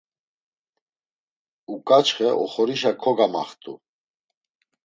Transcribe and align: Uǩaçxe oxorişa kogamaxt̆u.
Uǩaçxe 1.73 2.29
oxorişa 2.43 2.91
kogamaxt̆u. 3.01 3.73